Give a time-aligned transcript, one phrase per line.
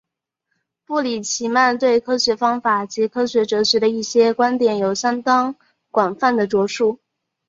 [0.83, 5.55] 布里奇曼对科学方法及科学哲学的一些观点有相当
[5.91, 6.99] 广泛的着述。